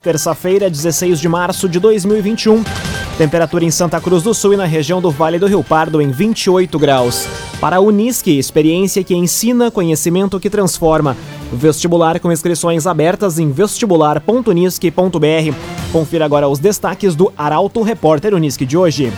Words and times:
Terça-feira, 0.00 0.70
16 0.70 1.20
de 1.20 1.28
março 1.28 1.68
de 1.68 1.80
2021. 1.80 2.62
Temperatura 3.18 3.64
em 3.64 3.70
Santa 3.72 4.00
Cruz 4.00 4.22
do 4.22 4.32
Sul 4.32 4.54
e 4.54 4.56
na 4.56 4.64
região 4.64 5.02
do 5.02 5.10
Vale 5.10 5.40
do 5.40 5.48
Rio 5.48 5.64
Pardo 5.64 6.00
em 6.00 6.12
28 6.12 6.78
graus. 6.78 7.26
Para 7.60 7.78
a 7.78 7.80
Unisque, 7.80 8.38
experiência 8.38 9.02
que 9.02 9.16
ensina, 9.16 9.72
conhecimento 9.72 10.38
que 10.38 10.48
transforma. 10.48 11.16
Vestibular 11.52 12.20
com 12.20 12.30
inscrições 12.30 12.86
abertas 12.86 13.40
em 13.40 13.50
vestibular.unisque.br. 13.50 15.56
Confira 15.90 16.24
agora 16.24 16.46
os 16.46 16.60
destaques 16.60 17.16
do 17.16 17.32
Arauto 17.36 17.82
Repórter 17.82 18.34
Unisque 18.34 18.64
de 18.64 18.76
hoje. 18.76 19.12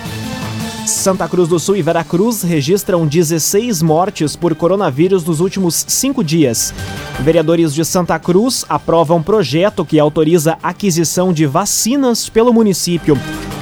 Santa 0.87 1.29
Cruz 1.29 1.49
do 1.49 1.59
Sul 1.59 1.77
e 1.77 1.83
Veracruz 1.83 2.43
registram 2.43 3.07
16 3.07 3.83
mortes 3.83 4.35
por 4.35 4.55
coronavírus 4.55 5.25
nos 5.25 5.41
últimos 5.41 5.85
cinco 5.87 6.25
dias. 6.25 6.75
Vereadores 7.21 7.73
de 7.75 7.85
Santa 7.85 8.19
Cruz 8.19 8.65
aprovam 8.69 9.23
projeto 9.23 9.85
que 9.85 9.98
autoriza 9.98 10.59
aquisição 10.62 11.33
de 11.33 11.47
vacinas 11.47 12.29
pelo 12.29 12.53
município. 12.53 13.16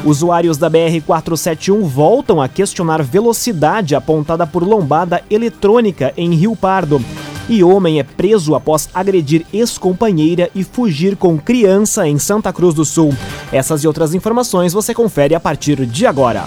Usuários 0.05 0.57
da 0.57 0.71
BR-471 0.71 1.83
voltam 1.83 2.41
a 2.41 2.49
questionar 2.49 3.03
velocidade 3.03 3.95
apontada 3.95 4.47
por 4.47 4.63
lombada 4.63 5.23
eletrônica 5.31 6.15
em 6.17 6.35
Rio 6.35 6.55
Pardo. 6.57 7.03
E 7.49 7.65
homem 7.65 7.99
é 7.99 8.03
preso 8.03 8.55
após 8.55 8.89
agredir 8.95 9.45
ex-companheira 9.53 10.51
e 10.55 10.63
fugir 10.63 11.17
com 11.17 11.39
criança 11.39 12.07
em 12.07 12.19
Santa 12.19 12.53
Cruz 12.53 12.75
do 12.75 12.85
Sul. 12.85 13.15
Essas 13.51 13.83
e 13.83 13.87
outras 13.87 14.15
informações 14.15 14.73
você 14.73 14.95
confere 14.95 15.35
a 15.35 15.41
partir 15.41 15.85
de 15.87 16.07
agora. 16.07 16.47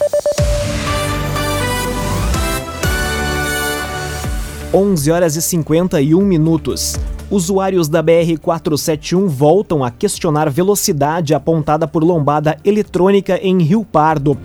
11 4.73 5.11
horas 5.11 5.35
e 5.35 5.41
51 5.41 6.21
minutos. 6.21 6.97
Usuários 7.29 7.89
da 7.89 8.01
BR-471 8.01 9.27
voltam 9.27 9.83
a 9.83 9.91
questionar 9.91 10.49
velocidade 10.49 11.33
apontada 11.33 11.85
por 11.85 12.01
lombada 12.01 12.57
eletrônica 12.63 13.37
em 13.43 13.61
Rio 13.61 13.83
Pardo. 13.83 14.37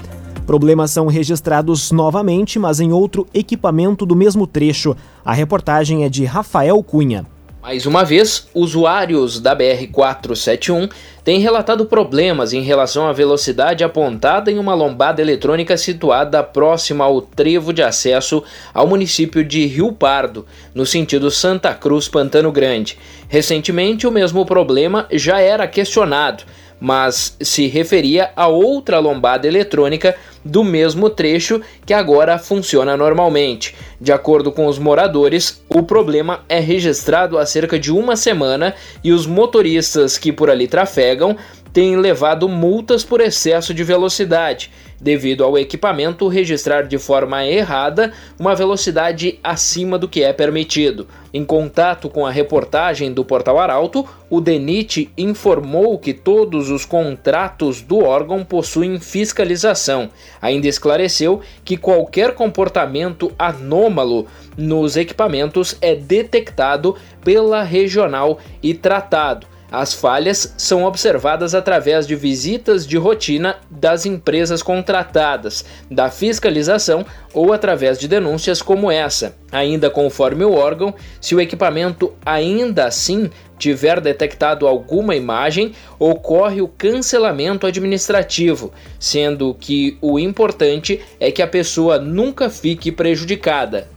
Problemas 0.45 0.91
são 0.91 1.07
registrados 1.07 1.93
novamente, 1.93 2.59
mas 2.59 2.81
em 2.81 2.91
outro 2.91 3.25
equipamento 3.33 4.05
do 4.05 4.17
mesmo 4.17 4.49
trecho. 4.49 4.97
A 5.25 5.33
reportagem 5.33 6.03
é 6.03 6.09
de 6.09 6.25
Rafael 6.25 6.83
Cunha. 6.83 7.25
Mais 7.67 7.85
uma 7.85 8.05
vez, 8.05 8.47
usuários 8.55 9.41
da 9.41 9.53
BR-471 9.57 10.89
têm 11.25 11.41
relatado 11.41 11.85
problemas 11.85 12.53
em 12.53 12.63
relação 12.63 13.09
à 13.09 13.13
velocidade 13.13 13.83
apontada 13.83 14.53
em 14.53 14.57
uma 14.57 14.73
lombada 14.73 15.21
eletrônica 15.21 15.77
situada 15.77 16.45
próxima 16.45 17.05
ao 17.05 17.21
trevo 17.21 17.73
de 17.73 17.83
acesso 17.83 18.41
ao 18.73 18.87
município 18.87 19.43
de 19.43 19.67
Rio 19.67 19.91
Pardo, 19.91 20.47
no 20.73 20.87
sentido 20.87 21.29
Santa 21.29 21.75
Cruz 21.75 22.07
Pantano 22.07 22.53
Grande. 22.53 22.97
Recentemente, 23.29 24.07
o 24.07 24.13
mesmo 24.13 24.47
problema 24.47 25.09
já 25.11 25.41
era 25.41 25.67
questionado 25.67 26.45
mas 26.79 27.37
se 27.41 27.67
referia 27.67 28.31
a 28.37 28.49
outra 28.49 28.99
lombada 28.99 29.47
eletrônica 29.47 30.15
do 30.47 30.65
mesmo 30.65 31.11
trecho 31.11 31.61
que 31.85 31.93
agora 31.93 32.39
funciona 32.39 32.97
normalmente. 32.97 33.75
De 34.01 34.13
acordo 34.13 34.53
com 34.53 34.67
os 34.67 34.79
moradores, 34.79 35.63
o 35.69 35.83
problema 35.83 36.45
é 36.49 36.61
registrado 36.61 37.37
há 37.37 37.45
cerca 37.45 37.79
de 37.79 37.93
uma 37.93 38.17
semana 38.17 38.75
e 39.03 39.13
os 39.13 39.27
motoristas 39.27 40.17
que 40.17 40.33
por 40.33 40.49
ali 40.49 40.69
trafegam 40.69 41.37
têm 41.73 41.97
levado 41.97 42.49
multas 42.49 43.05
por 43.05 43.21
excesso 43.21 43.75
de 43.75 43.85
velocidade 43.85 44.71
devido 45.01 45.45
ao 45.45 45.59
equipamento 45.59 46.29
registrar 46.29 46.83
de 46.83 46.99
forma 46.99 47.45
errada 47.45 48.13
uma 48.39 48.55
velocidade 48.55 49.39
acima 49.43 49.99
do 49.99 50.09
que 50.09 50.23
é 50.23 50.33
permitido. 50.33 51.07
Em 51.33 51.45
contato 51.45 52.09
com 52.09 52.25
a 52.25 52.31
reportagem 52.31 53.13
do 53.13 53.25
Portal 53.25 53.59
Arauto, 53.59 54.07
o 54.31 54.41
DENIT 54.41 55.11
informou 55.17 55.99
que 55.99 56.15
todos 56.15 56.71
os 56.71 56.85
contratos 56.85 57.83
do 57.83 57.99
órgão 57.99 58.45
possuem 58.45 58.99
fiscalização. 58.99 60.09
Ainda 60.41 60.67
esclareceu 60.67 61.41
que 61.65 61.77
qualquer 61.77 62.35
comportamento 62.35 63.33
anômalo 63.39 64.27
nos 64.57 64.97
equipamentos 64.97 65.77
é 65.81 65.95
detectado 65.95 66.97
pela 67.23 67.63
regional 67.63 68.39
e 68.63 68.73
tratado. 68.73 69.47
As 69.71 69.93
falhas 69.93 70.55
são 70.57 70.85
observadas 70.85 71.55
através 71.55 72.07
de 72.07 72.15
visitas 72.15 72.87
de 72.87 72.97
rotina 72.97 73.57
das 73.69 74.07
empresas 74.07 74.63
contratadas, 74.63 75.65
da 75.91 76.09
fiscalização 76.09 77.05
ou 77.35 77.53
através 77.53 77.99
de 77.99 78.07
denúncias 78.07 78.63
como 78.63 78.91
essa. 78.91 79.35
Ainda 79.51 79.91
conforme 79.91 80.45
o 80.45 80.55
órgão, 80.55 80.95
se 81.21 81.35
o 81.35 81.41
equipamento 81.41 82.13
ainda 82.25 82.87
assim 82.87 83.31
tiver 83.59 84.01
detectado 84.01 84.67
alguma 84.67 85.17
imagem, 85.17 85.73
ocorre 85.99 86.61
o 86.61 86.69
cancelamento 86.69 87.67
administrativo, 87.67 88.73
sendo 88.99 89.55
que 89.55 89.97
o 90.01 90.19
importante 90.19 91.01
é 91.19 91.31
que 91.31 91.43
a 91.43 91.47
pessoa 91.47 91.99
nunca 91.99 92.51
fique 92.51 92.93
prejudicada. 92.93 93.89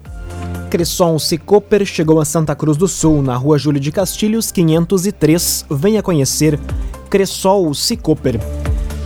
Cresson 0.69 1.17
Cicoper 1.17 1.83
chegou 1.83 2.21
a 2.21 2.25
Santa 2.25 2.55
Cruz 2.55 2.77
do 2.77 2.87
Sul, 2.87 3.23
na 3.23 3.35
rua 3.35 3.57
Júlio 3.57 3.79
de 3.79 3.91
Castilhos, 3.91 4.51
503. 4.51 5.65
Venha 5.67 6.03
conhecer 6.03 6.59
Cressol 7.09 7.73
Cicoper. 7.73 8.39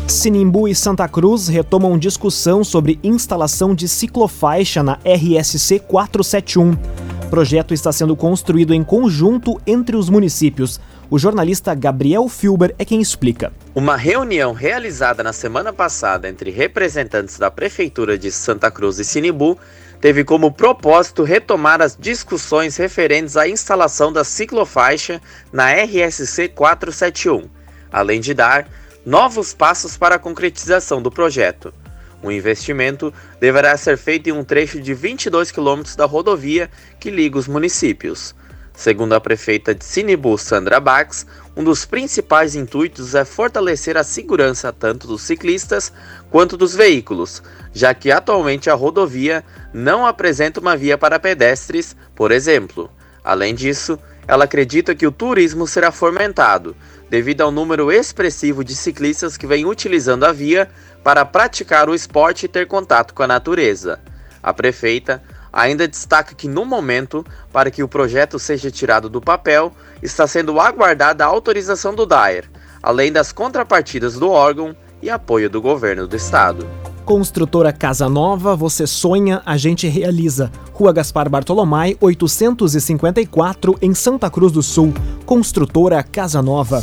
Sinimbu 0.06 0.68
e 0.68 0.76
Santa 0.76 1.08
Cruz 1.08 1.48
retomam 1.48 1.98
discussão 1.98 2.66
sobre 2.66 3.00
instalação 3.02 3.74
de 3.74 3.88
ciclofaixa 3.88 4.84
na 4.84 5.00
RSC 5.06 5.80
471. 5.80 6.72
O 6.72 7.30
projeto 7.30 7.74
está 7.74 7.94
sendo 7.94 8.14
construído 8.14 8.74
em 8.74 8.84
conjunto 8.84 9.60
entre 9.66 9.96
os 9.96 10.10
municípios. 10.10 10.82
O 11.10 11.18
jornalista 11.18 11.74
Gabriel 11.74 12.28
Filber 12.28 12.76
é 12.78 12.84
quem 12.84 13.00
explica. 13.00 13.54
Uma 13.74 13.96
reunião 13.96 14.52
realizada 14.52 15.24
na 15.24 15.32
semana 15.32 15.72
passada 15.72 16.28
entre 16.28 16.52
representantes 16.52 17.40
da 17.40 17.50
Prefeitura 17.50 18.18
de 18.18 18.32
Santa 18.32 18.70
Cruz 18.70 19.00
e 19.00 19.06
Sinimbu 19.06 19.58
teve 20.04 20.26
como 20.26 20.52
propósito 20.52 21.24
retomar 21.24 21.82
as 21.82 21.96
discussões 21.96 22.76
referentes 22.76 23.38
à 23.38 23.48
instalação 23.48 24.12
da 24.12 24.26
ciclofaixa 24.26 25.22
na 25.50 25.72
RSC 25.72 26.50
471, 26.50 27.50
além 27.90 28.20
de 28.20 28.34
dar 28.34 28.68
novos 29.06 29.54
passos 29.54 29.96
para 29.96 30.16
a 30.16 30.20
concretização 30.20 31.02
do 31.02 31.10
projeto. 31.10 31.74
O 32.22 32.30
investimento 32.30 33.14
deverá 33.40 33.78
ser 33.78 33.98
feito 33.98 34.28
em 34.28 34.34
um 34.34 34.44
trecho 34.44 34.82
de 34.82 34.94
22 34.94 35.52
quilômetros 35.52 35.96
da 35.96 36.04
rodovia 36.04 36.70
que 37.00 37.10
liga 37.10 37.38
os 37.38 37.48
municípios. 37.48 38.36
Segundo 38.76 39.14
a 39.14 39.22
prefeita 39.22 39.74
de 39.74 39.86
Sinibu, 39.86 40.38
Sandra 40.38 40.80
Bax, 40.80 41.28
um 41.56 41.64
dos 41.64 41.86
principais 41.86 42.56
intuitos 42.56 43.14
é 43.14 43.24
fortalecer 43.24 43.96
a 43.96 44.04
segurança 44.04 44.74
tanto 44.74 45.06
dos 45.06 45.22
ciclistas 45.22 45.94
quanto 46.32 46.58
dos 46.58 46.76
veículos, 46.76 47.44
já 47.72 47.94
que 47.94 48.12
atualmente 48.12 48.72
a 48.72 48.74
rodovia 48.74 49.44
não 49.72 50.06
apresenta 50.06 50.60
uma 50.60 50.76
via 50.76 50.98
para 50.98 51.20
pedestres, 51.20 51.96
por 52.16 52.32
exemplo. 52.32 52.90
Além 53.24 53.54
disso, 53.54 53.98
ela 54.28 54.46
acredita 54.46 54.96
que 54.96 55.06
o 55.06 55.12
turismo 55.12 55.68
será 55.68 55.92
fomentado, 55.92 56.76
devido 57.10 57.42
ao 57.42 57.52
número 57.52 57.92
expressivo 57.92 58.64
de 58.64 58.76
ciclistas 58.76 59.38
que 59.38 59.46
vêm 59.46 59.66
utilizando 59.66 60.26
a 60.26 60.32
via 60.32 60.68
para 61.04 61.24
praticar 61.24 61.88
o 61.90 61.94
esporte 61.96 62.46
e 62.46 62.50
ter 62.50 62.66
contato 62.66 63.14
com 63.14 63.22
a 63.22 63.28
natureza. 63.28 64.00
A 64.42 64.52
prefeita 64.52 65.22
ainda 65.54 65.88
destaca 65.88 66.34
que, 66.34 66.48
no 66.48 66.66
momento, 66.66 67.24
para 67.52 67.70
que 67.70 67.84
o 67.84 67.88
projeto 67.88 68.40
seja 68.40 68.72
tirado 68.72 69.08
do 69.08 69.22
papel, 69.22 69.72
está 70.02 70.26
sendo 70.26 70.60
aguardada 70.60 71.24
a 71.24 71.28
autorização 71.28 71.94
do 71.94 72.08
DAER, 72.08 72.50
além 72.82 73.12
das 73.12 73.32
contrapartidas 73.32 74.16
do 74.16 74.32
órgão 74.32 74.76
e 75.02 75.10
apoio 75.10 75.50
do 75.50 75.62
governo 75.62 76.08
do 76.08 76.16
estado. 76.16 76.68
Construtora 77.06 77.72
Casa 77.74 78.10
Nova, 78.10 78.56
você 78.56 78.88
sonha, 78.88 79.42
a 79.46 79.58
gente 79.58 79.88
realiza. 79.88 80.50
Rua 80.72 80.94
Gaspar 80.94 81.30
Bartolomai, 81.30 81.98
854, 82.00 83.78
em 83.82 83.94
Santa 83.94 84.30
Cruz 84.30 84.54
do 84.54 84.64
Sul. 84.64 84.94
Construtora 85.26 86.02
Casa 86.02 86.42
Nova. 86.42 86.82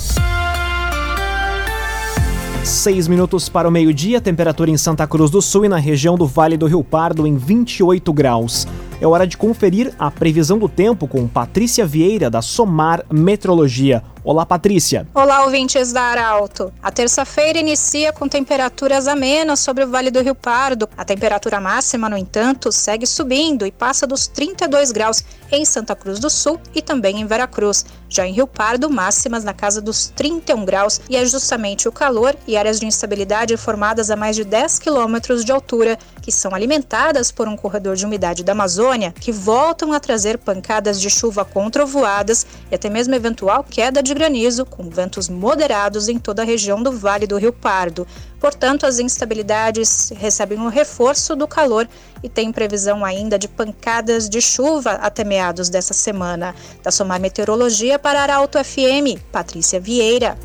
Seis 2.64 3.08
minutos 3.08 3.48
para 3.48 3.66
o 3.66 3.70
meio-dia, 3.70 4.20
temperatura 4.20 4.70
em 4.70 4.76
Santa 4.76 5.06
Cruz 5.06 5.30
do 5.30 5.40
Sul 5.40 5.64
e 5.64 5.68
na 5.68 5.78
região 5.78 6.16
do 6.16 6.26
Vale 6.26 6.58
do 6.58 6.66
Rio 6.66 6.84
Pardo 6.84 7.26
em 7.26 7.34
28 7.34 8.12
graus. 8.12 8.66
É 9.00 9.06
hora 9.06 9.26
de 9.26 9.36
conferir 9.36 9.94
a 9.98 10.10
previsão 10.10 10.58
do 10.58 10.68
tempo 10.68 11.08
com 11.08 11.26
Patrícia 11.26 11.86
Vieira, 11.86 12.28
da 12.28 12.42
Somar 12.42 13.04
Metrologia. 13.10 14.04
Olá, 14.22 14.44
Patrícia. 14.44 15.08
Olá, 15.14 15.44
ouvintes 15.44 15.92
da 15.92 16.02
Arauto. 16.02 16.70
A 16.82 16.90
terça-feira 16.90 17.58
inicia 17.58 18.12
com 18.12 18.28
temperaturas 18.28 19.08
amenas 19.08 19.60
sobre 19.60 19.82
o 19.82 19.88
Vale 19.88 20.10
do 20.10 20.20
Rio 20.20 20.34
Pardo. 20.34 20.86
A 20.94 21.06
temperatura 21.06 21.58
máxima, 21.58 22.06
no 22.06 22.18
entanto, 22.18 22.70
segue 22.70 23.06
subindo 23.06 23.64
e 23.64 23.72
passa 23.72 24.06
dos 24.06 24.26
32 24.26 24.92
graus 24.92 25.24
em 25.50 25.64
Santa 25.64 25.96
Cruz 25.96 26.18
do 26.18 26.28
Sul 26.28 26.60
e 26.74 26.82
também 26.82 27.18
em 27.18 27.26
Veracruz. 27.26 27.86
Já 28.10 28.26
em 28.26 28.34
Rio 28.34 28.46
Pardo, 28.46 28.90
máximas 28.90 29.42
na 29.42 29.54
casa 29.54 29.80
dos 29.80 30.08
31 30.08 30.66
graus 30.66 31.00
e 31.08 31.16
é 31.16 31.24
justamente 31.24 31.88
o 31.88 31.92
calor 31.92 32.36
e 32.46 32.58
áreas 32.58 32.78
de 32.78 32.84
instabilidade 32.84 33.56
formadas 33.56 34.10
a 34.10 34.16
mais 34.16 34.36
de 34.36 34.44
10 34.44 34.80
quilômetros 34.80 35.46
de 35.46 35.52
altura, 35.52 35.98
que 36.20 36.30
são 36.30 36.54
alimentadas 36.54 37.32
por 37.32 37.48
um 37.48 37.56
corredor 37.56 37.96
de 37.96 38.04
umidade 38.04 38.44
da 38.44 38.52
Amazônia, 38.52 38.89
que 39.10 39.30
voltam 39.30 39.92
a 39.92 40.00
trazer 40.00 40.38
pancadas 40.38 41.00
de 41.00 41.08
chuva 41.08 41.44
com 41.44 41.70
trovoadas 41.70 42.46
e 42.70 42.74
até 42.74 42.90
mesmo 42.90 43.14
eventual 43.14 43.62
queda 43.62 44.02
de 44.02 44.12
granizo, 44.12 44.64
com 44.66 44.88
ventos 44.88 45.28
moderados 45.28 46.08
em 46.08 46.18
toda 46.18 46.42
a 46.42 46.44
região 46.44 46.82
do 46.82 46.90
Vale 46.90 47.26
do 47.26 47.36
Rio 47.36 47.52
Pardo. 47.52 48.06
Portanto, 48.40 48.86
as 48.86 48.98
instabilidades 48.98 50.10
recebem 50.16 50.58
um 50.58 50.68
reforço 50.68 51.36
do 51.36 51.46
calor 51.46 51.88
e 52.22 52.28
tem 52.28 52.50
previsão 52.50 53.04
ainda 53.04 53.38
de 53.38 53.46
pancadas 53.46 54.28
de 54.28 54.40
chuva 54.40 54.92
até 54.92 55.22
meados 55.24 55.68
dessa 55.68 55.94
semana. 55.94 56.54
Da 56.82 56.90
Somar 56.90 57.20
Meteorologia 57.20 57.98
para 57.98 58.22
Arauto 58.22 58.58
FM, 58.62 59.20
Patrícia 59.30 59.78
Vieira. 59.78 60.36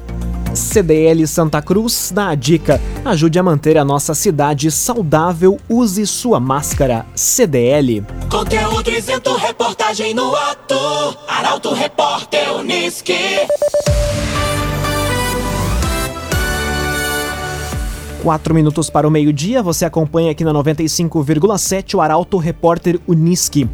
CDL 0.56 1.28
Santa 1.28 1.62
Cruz 1.62 2.12
dá 2.14 2.30
a 2.30 2.36
dica: 2.36 2.82
ajude 3.04 3.38
a 3.38 3.44
manter 3.44 3.78
a 3.78 3.86
nossa 3.86 4.16
cidade 4.16 4.72
saudável, 4.72 5.60
use 5.70 6.06
sua 6.08 6.40
máscara. 6.40 7.06
CDL. 7.16 8.04
Conteúdo 8.30 8.90
isento, 8.90 9.36
reportagem 9.36 10.14
no 10.14 10.36
ato. 10.36 10.76
Arauto 11.28 11.74
Repórter 11.74 12.56
Uniski. 12.56 13.14
Quatro 18.24 18.56
minutos 18.56 18.90
para 18.90 19.08
o 19.08 19.12
meio-dia, 19.12 19.62
você 19.62 19.86
acompanha 19.86 20.32
aqui 20.32 20.44
na 20.44 20.52
95,7 20.52 21.94
o 21.94 22.02
Arauto 22.02 22.38
Repórter 22.38 23.00
Uniski. 23.08 23.70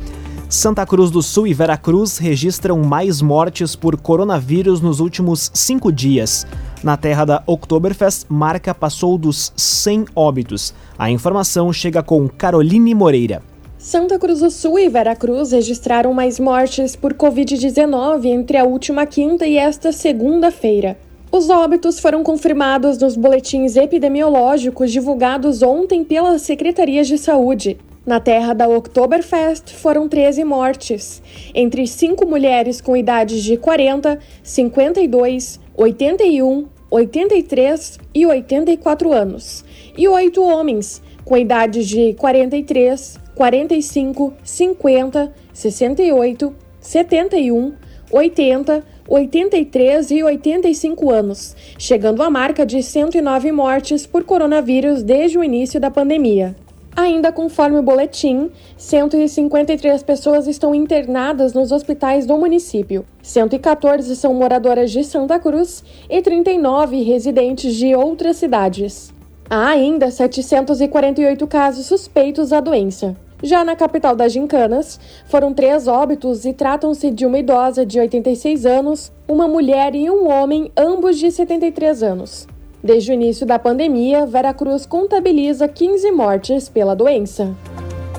Santa 0.50 0.86
Cruz 0.86 1.10
do 1.10 1.22
Sul 1.22 1.48
e 1.48 1.54
Veracruz 1.54 2.18
registram 2.18 2.78
mais 2.84 3.22
mortes 3.22 3.74
por 3.74 3.96
coronavírus 3.96 4.82
nos 4.82 5.00
últimos 5.00 5.50
cinco 5.54 5.90
dias. 5.90 6.46
Na 6.84 6.98
terra 6.98 7.26
da 7.26 7.44
Oktoberfest, 7.46 8.26
marca 8.28 8.74
passou 8.74 9.16
dos 9.16 9.54
100 9.56 10.06
óbitos. 10.16 10.74
A 10.98 11.12
informação 11.12 11.72
chega 11.72 12.02
com 12.02 12.28
Caroline 12.28 12.96
Moreira. 12.96 13.44
Santa 13.78 14.18
Cruz 14.18 14.40
do 14.40 14.50
Sul 14.50 14.80
e 14.80 14.90
Veracruz 14.90 15.52
registraram 15.52 16.12
mais 16.12 16.40
mortes 16.40 16.96
por 16.96 17.14
Covid-19 17.14 18.26
entre 18.26 18.58
a 18.58 18.64
última 18.64 19.06
quinta 19.06 19.46
e 19.46 19.58
esta 19.58 19.92
segunda-feira. 19.92 20.98
Os 21.32 21.52
óbitos 21.52 22.00
foram 22.00 22.24
confirmados 22.24 22.98
nos 22.98 23.16
boletins 23.16 23.76
epidemiológicos 23.76 24.92
divulgados 24.92 25.62
ontem 25.62 26.04
pelas 26.04 26.42
secretarias 26.42 27.08
de 27.08 27.18
saúde. 27.18 27.78
Na 28.04 28.20
terra 28.20 28.54
da 28.54 28.68
Oktoberfest 28.68 29.76
foram 29.76 30.10
13 30.10 30.44
mortes, 30.44 31.22
entre 31.54 31.86
cinco 31.86 32.26
mulheres 32.26 32.82
com 32.82 32.98
idades 32.98 33.44
de 33.44 33.58
40, 33.58 34.18
52, 34.42 35.60
81, 35.78 36.68
83 36.90 38.00
e 38.12 38.26
84 38.26 39.14
anos, 39.14 39.64
e 39.96 40.08
oito 40.08 40.42
homens 40.42 41.00
com 41.24 41.38
idades 41.38 41.88
de 41.88 42.16
43, 42.16 43.20
45, 43.36 44.34
50, 44.44 45.34
68, 45.54 46.56
71, 46.80 47.74
80, 48.12 48.84
83 49.08 50.10
e 50.10 50.24
85 50.24 51.12
anos, 51.12 51.56
chegando 51.78 52.24
à 52.24 52.32
marca 52.32 52.66
de 52.66 52.82
109 52.82 53.52
mortes 53.52 54.08
por 54.08 54.24
coronavírus 54.24 55.04
desde 55.04 55.38
o 55.38 55.44
início 55.44 55.80
da 55.80 55.92
pandemia. 55.92 56.56
Ainda 56.96 57.32
conforme 57.32 57.80
o 57.80 57.82
boletim, 57.82 58.52
153 58.76 60.04
pessoas 60.04 60.46
estão 60.46 60.76
internadas 60.76 61.54
nos 61.54 61.72
hospitais 61.72 62.26
do 62.26 62.38
município. 62.38 63.06
114 63.22 64.16
são 64.16 64.34
moradoras 64.34 64.92
de 64.92 65.04
Santa 65.04 65.40
Cruz 65.40 65.84
e 66.10 66.22
39 66.22 67.02
residentes 67.02 67.76
de 67.76 67.96
outras 67.96 68.38
cidades. 68.38 69.14
Há 69.50 69.68
ainda 69.68 70.12
748 70.12 71.48
casos 71.48 71.86
suspeitos 71.86 72.50
da 72.50 72.60
doença. 72.60 73.16
Já 73.44 73.64
na 73.64 73.76
capital 73.76 74.16
das 74.16 74.34
Gincanas, 74.34 75.00
foram 75.26 75.54
três 75.54 75.88
óbitos 75.88 76.46
e 76.46 76.54
tratam-se 76.54 77.10
de 77.10 77.26
uma 77.26 77.40
idosa 77.40 77.86
de 77.86 78.00
86 78.00 78.66
anos, 78.66 79.12
uma 79.28 79.48
mulher 79.48 79.96
e 79.96 80.10
um 80.10 80.30
homem, 80.30 80.72
ambos 80.78 81.18
de 81.18 81.32
73 81.32 82.04
anos. 82.04 82.48
Desde 82.84 83.12
o 83.12 83.14
início 83.14 83.46
da 83.46 83.60
pandemia, 83.60 84.26
Veracruz 84.26 84.88
contabiliza 84.88 85.68
15 85.68 86.12
mortes 86.12 86.68
pela 86.68 86.96
doença. 86.96 87.56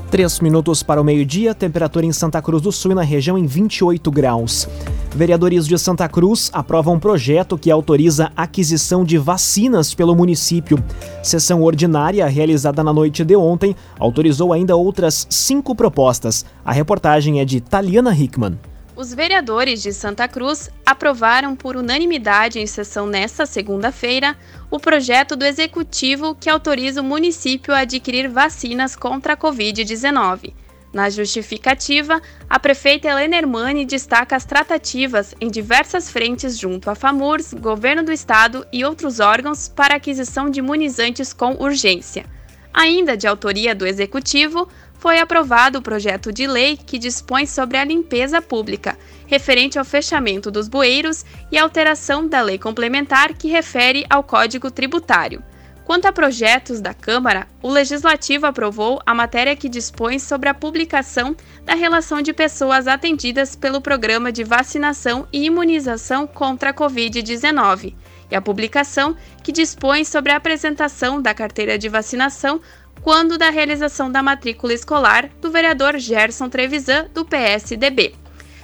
Três 0.08 0.38
minutos 0.38 0.84
para 0.84 1.00
o 1.00 1.04
meio-dia, 1.04 1.52
temperatura 1.52 2.06
em 2.06 2.12
Santa 2.12 2.40
Cruz 2.40 2.62
do 2.62 2.70
Sul 2.70 2.92
e 2.92 2.94
na 2.94 3.02
região 3.02 3.36
em 3.36 3.44
28 3.44 4.08
graus. 4.10 4.68
Vereadores 5.10 5.66
de 5.66 5.76
Santa 5.78 6.08
Cruz 6.08 6.48
aprovam 6.52 6.94
um 6.94 7.00
projeto 7.00 7.58
que 7.58 7.70
autoriza 7.72 8.30
a 8.36 8.44
aquisição 8.44 9.04
de 9.04 9.18
vacinas 9.18 9.94
pelo 9.94 10.14
município. 10.14 10.78
Sessão 11.24 11.62
ordinária, 11.62 12.26
realizada 12.26 12.84
na 12.84 12.92
noite 12.92 13.24
de 13.24 13.34
ontem, 13.34 13.74
autorizou 13.98 14.52
ainda 14.52 14.76
outras 14.76 15.26
cinco 15.28 15.74
propostas. 15.74 16.44
A 16.64 16.72
reportagem 16.72 17.40
é 17.40 17.44
de 17.44 17.60
Taliana 17.60 18.14
Hickman. 18.14 18.58
Os 19.02 19.12
vereadores 19.12 19.82
de 19.82 19.92
Santa 19.92 20.28
Cruz 20.28 20.70
aprovaram 20.86 21.56
por 21.56 21.76
unanimidade 21.76 22.60
em 22.60 22.68
sessão 22.68 23.04
nesta 23.04 23.44
segunda-feira 23.46 24.36
o 24.70 24.78
projeto 24.78 25.34
do 25.34 25.44
executivo 25.44 26.36
que 26.36 26.48
autoriza 26.48 27.00
o 27.00 27.04
município 27.04 27.74
a 27.74 27.78
adquirir 27.78 28.28
vacinas 28.28 28.94
contra 28.94 29.32
a 29.32 29.36
Covid-19. 29.36 30.54
Na 30.92 31.10
justificativa, 31.10 32.22
a 32.48 32.60
prefeita 32.60 33.08
Helena 33.08 33.38
Hermani 33.38 33.84
destaca 33.84 34.36
as 34.36 34.44
tratativas 34.44 35.34
em 35.40 35.50
diversas 35.50 36.08
frentes 36.08 36.56
junto 36.56 36.88
à 36.88 36.94
FAMURS, 36.94 37.54
governo 37.54 38.04
do 38.04 38.12
estado 38.12 38.64
e 38.72 38.84
outros 38.84 39.18
órgãos 39.18 39.66
para 39.66 39.96
aquisição 39.96 40.48
de 40.48 40.60
imunizantes 40.60 41.32
com 41.32 41.54
urgência. 41.54 42.24
Ainda 42.72 43.16
de 43.16 43.26
autoria 43.26 43.74
do 43.74 43.84
executivo, 43.84 44.68
foi 45.02 45.18
aprovado 45.18 45.80
o 45.80 45.82
projeto 45.82 46.32
de 46.32 46.46
lei 46.46 46.76
que 46.76 46.96
dispõe 46.96 47.44
sobre 47.44 47.76
a 47.76 47.82
limpeza 47.82 48.40
pública, 48.40 48.96
referente 49.26 49.76
ao 49.76 49.84
fechamento 49.84 50.48
dos 50.48 50.68
bueiros 50.68 51.24
e 51.50 51.58
alteração 51.58 52.28
da 52.28 52.40
lei 52.40 52.56
complementar 52.56 53.34
que 53.34 53.48
refere 53.48 54.06
ao 54.08 54.22
Código 54.22 54.70
Tributário. 54.70 55.42
Quanto 55.84 56.06
a 56.06 56.12
projetos 56.12 56.80
da 56.80 56.94
Câmara, 56.94 57.48
o 57.60 57.68
Legislativo 57.68 58.46
aprovou 58.46 59.02
a 59.04 59.12
matéria 59.12 59.56
que 59.56 59.68
dispõe 59.68 60.20
sobre 60.20 60.48
a 60.48 60.54
publicação 60.54 61.34
da 61.64 61.74
relação 61.74 62.22
de 62.22 62.32
pessoas 62.32 62.86
atendidas 62.86 63.56
pelo 63.56 63.80
Programa 63.80 64.30
de 64.30 64.44
Vacinação 64.44 65.26
e 65.32 65.46
Imunização 65.46 66.28
contra 66.28 66.70
a 66.70 66.74
Covid-19 66.74 67.92
e 68.32 68.34
a 68.34 68.40
publicação 68.40 69.14
que 69.42 69.52
dispõe 69.52 70.04
sobre 70.04 70.32
a 70.32 70.36
apresentação 70.36 71.20
da 71.20 71.34
carteira 71.34 71.76
de 71.76 71.88
vacinação 71.90 72.62
quando 73.02 73.36
da 73.36 73.50
realização 73.50 74.10
da 74.10 74.22
matrícula 74.22 74.72
escolar 74.72 75.28
do 75.40 75.50
vereador 75.50 75.98
Gerson 75.98 76.48
Trevisan, 76.48 77.06
do 77.12 77.24
PSDB. 77.24 78.14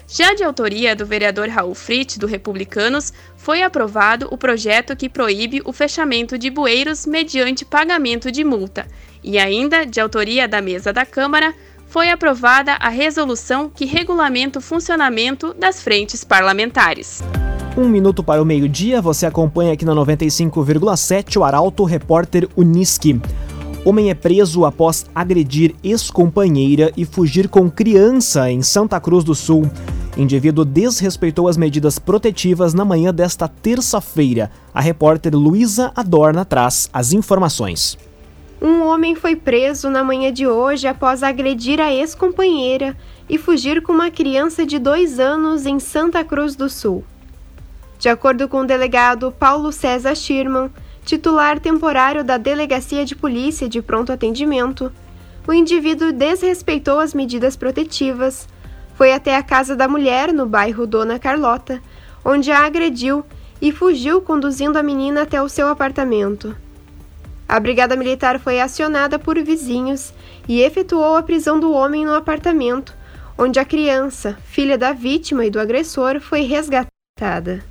Já 0.06 0.32
de 0.32 0.42
autoria 0.42 0.96
do 0.96 1.04
vereador 1.04 1.48
Raul 1.48 1.74
Fritz, 1.74 2.16
do 2.16 2.26
Republicanos, 2.26 3.12
foi 3.36 3.62
aprovado 3.62 4.26
o 4.30 4.38
projeto 4.38 4.96
que 4.96 5.08
proíbe 5.08 5.60
o 5.66 5.72
fechamento 5.72 6.38
de 6.38 6.48
bueiros 6.48 7.04
mediante 7.04 7.64
pagamento 7.64 8.32
de 8.32 8.42
multa. 8.42 8.86
E 9.22 9.38
ainda, 9.38 9.84
de 9.84 10.00
autoria 10.00 10.48
da 10.48 10.62
mesa 10.62 10.94
da 10.94 11.04
Câmara, 11.04 11.52
foi 11.88 12.10
aprovada 12.10 12.74
a 12.74 12.88
resolução 12.88 13.68
que 13.68 13.84
regulamenta 13.84 14.60
o 14.60 14.62
funcionamento 14.62 15.52
das 15.52 15.82
frentes 15.82 16.24
parlamentares. 16.24 17.22
Um 17.76 17.88
minuto 17.88 18.22
para 18.22 18.40
o 18.40 18.46
meio-dia, 18.46 19.02
você 19.02 19.26
acompanha 19.26 19.72
aqui 19.72 19.84
na 19.84 19.92
95,7 19.92 21.36
o 21.36 21.44
Arauto 21.44 21.84
Repórter 21.84 22.48
Uniski. 22.56 23.20
Homem 23.88 24.10
é 24.10 24.14
preso 24.14 24.66
após 24.66 25.06
agredir 25.14 25.74
ex-companheira 25.82 26.92
e 26.94 27.06
fugir 27.06 27.48
com 27.48 27.70
criança 27.70 28.50
em 28.50 28.60
Santa 28.60 29.00
Cruz 29.00 29.24
do 29.24 29.34
Sul. 29.34 29.62
Indivíduo 30.14 30.62
desrespeitou 30.62 31.48
as 31.48 31.56
medidas 31.56 31.98
protetivas 31.98 32.74
na 32.74 32.84
manhã 32.84 33.14
desta 33.14 33.48
terça-feira. 33.48 34.50
A 34.74 34.80
repórter 34.82 35.34
Luísa 35.34 35.90
Adorna 35.96 36.44
traz 36.44 36.90
as 36.92 37.14
informações. 37.14 37.96
Um 38.60 38.82
homem 38.82 39.14
foi 39.14 39.34
preso 39.34 39.88
na 39.88 40.04
manhã 40.04 40.30
de 40.30 40.46
hoje 40.46 40.86
após 40.86 41.22
agredir 41.22 41.80
a 41.80 41.90
ex-companheira 41.90 42.94
e 43.26 43.38
fugir 43.38 43.80
com 43.80 43.94
uma 43.94 44.10
criança 44.10 44.66
de 44.66 44.78
dois 44.78 45.18
anos 45.18 45.64
em 45.64 45.78
Santa 45.78 46.22
Cruz 46.22 46.54
do 46.54 46.68
Sul. 46.68 47.02
De 47.98 48.10
acordo 48.10 48.48
com 48.48 48.60
o 48.60 48.66
delegado 48.66 49.32
Paulo 49.32 49.72
César 49.72 50.14
Schirman, 50.14 50.70
titular 51.08 51.58
temporário 51.58 52.22
da 52.22 52.36
Delegacia 52.36 53.02
de 53.02 53.16
Polícia 53.16 53.66
de 53.66 53.80
Pronto 53.80 54.12
Atendimento, 54.12 54.92
o 55.46 55.54
indivíduo 55.54 56.12
desrespeitou 56.12 57.00
as 57.00 57.14
medidas 57.14 57.56
protetivas, 57.56 58.46
foi 58.94 59.14
até 59.14 59.34
a 59.34 59.42
casa 59.42 59.74
da 59.74 59.88
mulher 59.88 60.34
no 60.34 60.44
bairro 60.44 60.86
Dona 60.86 61.18
Carlota, 61.18 61.82
onde 62.22 62.50
a 62.50 62.58
agrediu 62.58 63.24
e 63.58 63.72
fugiu 63.72 64.20
conduzindo 64.20 64.78
a 64.78 64.82
menina 64.82 65.22
até 65.22 65.42
o 65.42 65.48
seu 65.48 65.68
apartamento. 65.68 66.54
A 67.48 67.58
brigada 67.58 67.96
militar 67.96 68.38
foi 68.38 68.60
acionada 68.60 69.18
por 69.18 69.42
vizinhos 69.42 70.12
e 70.46 70.60
efetuou 70.60 71.16
a 71.16 71.22
prisão 71.22 71.58
do 71.58 71.72
homem 71.72 72.04
no 72.04 72.14
apartamento, 72.14 72.94
onde 73.38 73.58
a 73.58 73.64
criança, 73.64 74.36
filha 74.44 74.76
da 74.76 74.92
vítima 74.92 75.46
e 75.46 75.50
do 75.50 75.58
agressor, 75.58 76.20
foi 76.20 76.42
resgatada. 76.42 77.64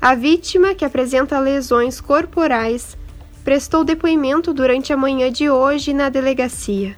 A 0.00 0.14
vítima, 0.14 0.74
que 0.74 0.84
apresenta 0.84 1.40
lesões 1.40 2.00
corporais, 2.00 2.96
prestou 3.42 3.82
depoimento 3.82 4.54
durante 4.54 4.92
a 4.92 4.96
manhã 4.96 5.30
de 5.30 5.50
hoje 5.50 5.92
na 5.92 6.08
delegacia. 6.08 6.96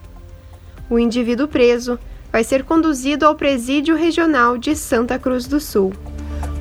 O 0.88 0.98
indivíduo 0.98 1.48
preso 1.48 1.98
vai 2.30 2.44
ser 2.44 2.62
conduzido 2.62 3.24
ao 3.24 3.34
Presídio 3.34 3.96
Regional 3.96 4.58
de 4.58 4.76
Santa 4.76 5.18
Cruz 5.18 5.46
do 5.46 5.58
Sul. 5.58 5.94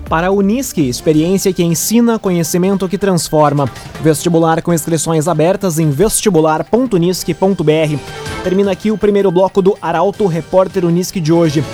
Para 0.07 0.27
a 0.27 0.31
Unisque, 0.31 0.87
experiência 0.87 1.51
que 1.51 1.61
ensina, 1.61 2.17
conhecimento 2.17 2.87
que 2.87 2.97
transforma. 2.97 3.69
Vestibular 4.01 4.61
com 4.61 4.73
inscrições 4.73 5.27
abertas 5.27 5.77
em 5.77 5.91
vestibular.unisque.br. 5.91 8.43
Termina 8.43 8.71
aqui 8.71 8.91
o 8.91 8.97
primeiro 8.97 9.29
bloco 9.29 9.61
do 9.61 9.77
Arauto 9.81 10.25
Repórter 10.25 10.85
Unisque 10.85 11.19
de 11.19 11.33
hoje. 11.33 11.65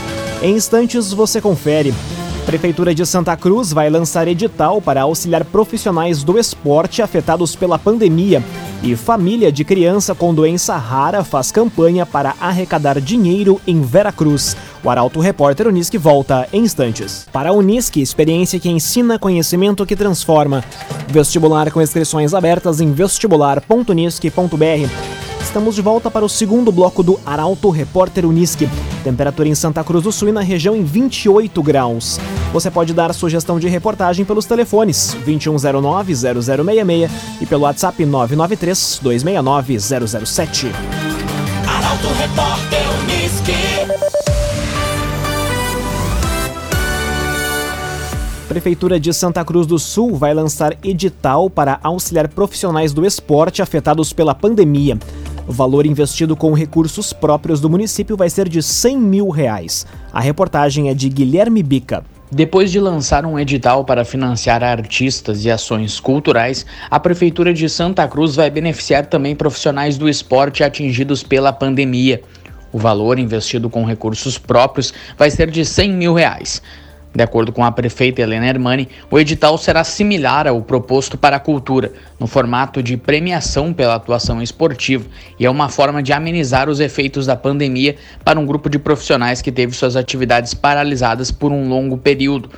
Em 0.41 0.55
instantes 0.55 1.13
você 1.13 1.39
confere. 1.39 1.93
Prefeitura 2.45 2.93
de 2.93 3.03
Santa 3.07 3.35
Cruz 3.35 3.73
vai 3.73 3.89
lançar 3.89 4.27
edital 4.27 4.79
para 4.79 5.01
auxiliar 5.01 5.43
profissionais 5.43 6.23
do 6.23 6.37
esporte 6.37 7.01
afetados 7.01 7.55
pela 7.55 7.79
pandemia. 7.79 8.43
E 8.83 8.95
família 8.95 9.51
de 9.51 9.65
criança 9.65 10.13
com 10.13 10.31
doença 10.31 10.77
rara 10.77 11.23
faz 11.23 11.51
campanha 11.51 12.05
para 12.05 12.35
arrecadar 12.39 13.01
dinheiro 13.01 13.59
em 13.65 13.81
Veracruz. 13.81 14.55
O 14.83 14.91
Arauto 14.91 15.19
Repórter 15.19 15.67
Unisque 15.67 15.97
volta 15.97 16.47
em 16.53 16.61
instantes. 16.61 17.25
Para 17.33 17.49
a 17.49 17.53
Unisque, 17.53 17.99
experiência 17.99 18.59
que 18.59 18.69
ensina 18.69 19.17
conhecimento 19.17 19.83
que 19.83 19.95
transforma. 19.95 20.63
Vestibular 21.07 21.71
com 21.71 21.81
inscrições 21.81 22.35
abertas 22.35 22.79
em 22.79 22.91
vestibular.unisque.br. 22.91 25.14
Estamos 25.45 25.75
de 25.75 25.81
volta 25.81 26.09
para 26.09 26.25
o 26.25 26.29
segundo 26.29 26.71
bloco 26.71 27.03
do 27.03 27.19
Arauto 27.23 27.69
Repórter 27.69 28.25
Unisque. 28.25 28.67
Temperatura 29.03 29.47
em 29.47 29.53
Santa 29.53 29.83
Cruz 29.83 30.03
do 30.03 30.11
Sul 30.11 30.29
e 30.29 30.31
na 30.31 30.41
região 30.41 30.75
em 30.75 30.83
28 30.83 31.61
graus. 31.61 32.19
Você 32.51 32.71
pode 32.71 32.91
dar 32.93 33.13
sugestão 33.13 33.59
de 33.59 33.69
reportagem 33.69 34.25
pelos 34.25 34.47
telefones 34.47 35.15
2109-0066 35.25 37.11
e 37.39 37.45
pelo 37.45 37.61
WhatsApp 37.61 38.03
993-269-007. 38.03 40.71
Arauto 41.67 42.07
Repórter 42.07 42.81
Unisque. 43.03 43.53
Prefeitura 48.49 48.99
de 48.99 49.13
Santa 49.13 49.45
Cruz 49.45 49.67
do 49.67 49.77
Sul 49.77 50.15
vai 50.15 50.33
lançar 50.33 50.75
edital 50.83 51.47
para 51.49 51.79
auxiliar 51.83 52.27
profissionais 52.29 52.93
do 52.93 53.05
esporte 53.05 53.61
afetados 53.61 54.11
pela 54.11 54.33
pandemia. 54.33 54.97
O 55.47 55.51
valor 55.51 55.85
investido 55.85 56.35
com 56.35 56.53
recursos 56.53 57.13
próprios 57.13 57.61
do 57.61 57.69
município 57.69 58.17
vai 58.17 58.31
ser 58.31 58.49
de 58.49 58.63
100 58.63 58.97
mil 58.97 59.29
reais. 59.29 59.85
A 60.11 60.19
reportagem 60.19 60.89
é 60.89 60.93
de 60.95 61.07
Guilherme 61.07 61.61
Bica. 61.61 62.03
Depois 62.31 62.71
de 62.71 62.79
lançar 62.79 63.27
um 63.27 63.37
edital 63.37 63.85
para 63.85 64.03
financiar 64.03 64.63
artistas 64.63 65.45
e 65.45 65.51
ações 65.51 65.99
culturais, 65.99 66.65
a 66.89 66.99
Prefeitura 66.99 67.53
de 67.53 67.69
Santa 67.69 68.07
Cruz 68.07 68.35
vai 68.35 68.49
beneficiar 68.49 69.05
também 69.05 69.35
profissionais 69.35 69.99
do 69.99 70.09
esporte 70.09 70.63
atingidos 70.63 71.21
pela 71.21 71.53
pandemia. 71.53 72.23
O 72.73 72.79
valor 72.79 73.19
investido 73.19 73.69
com 73.69 73.85
recursos 73.85 74.39
próprios 74.39 74.93
vai 75.15 75.29
ser 75.29 75.51
de 75.51 75.63
100 75.63 75.91
mil 75.93 76.15
reais. 76.15 76.59
De 77.15 77.23
acordo 77.23 77.53
com 77.53 77.63
a 77.63 77.71
prefeita 77.71 78.21
Helena 78.21 78.45
Hermani, 78.45 78.89
o 79.09 79.17
edital 79.17 79.57
será 79.57 79.85
similar 79.85 80.47
ao 80.47 80.61
proposto 80.61 81.17
para 81.17 81.37
a 81.37 81.39
cultura, 81.39 81.93
no 82.19 82.27
formato 82.27 82.83
de 82.83 82.97
premiação 82.97 83.71
pela 83.71 83.95
atuação 83.95 84.41
esportiva, 84.41 85.05
e 85.39 85.45
é 85.45 85.49
uma 85.49 85.69
forma 85.69 86.03
de 86.03 86.11
amenizar 86.11 86.69
os 86.69 86.81
efeitos 86.81 87.25
da 87.25 87.37
pandemia 87.37 87.95
para 88.25 88.37
um 88.37 88.45
grupo 88.45 88.69
de 88.69 88.77
profissionais 88.77 89.41
que 89.41 89.49
teve 89.49 89.73
suas 89.73 89.95
atividades 89.95 90.53
paralisadas 90.53 91.31
por 91.31 91.53
um 91.53 91.69
longo 91.69 91.97
período, 91.97 92.49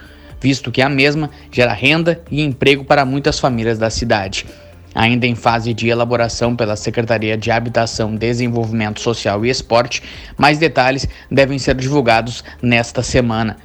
visto 0.41 0.71
que 0.71 0.81
a 0.81 0.89
mesma 0.89 1.29
gera 1.51 1.73
renda 1.73 2.19
e 2.31 2.41
emprego 2.41 2.83
para 2.83 3.05
muitas 3.05 3.39
famílias 3.39 3.77
da 3.77 3.91
cidade. 3.91 4.47
Ainda 4.95 5.27
em 5.27 5.35
fase 5.35 5.71
de 5.71 5.87
elaboração 5.89 6.55
pela 6.55 6.75
Secretaria 6.75 7.37
de 7.37 7.51
Habitação, 7.51 8.15
Desenvolvimento 8.15 8.99
Social 8.99 9.45
e 9.45 9.51
Esporte, 9.51 10.01
mais 10.35 10.57
detalhes 10.57 11.07
devem 11.29 11.59
ser 11.59 11.75
divulgados 11.75 12.43
nesta 12.59 13.03
semana. 13.03 13.57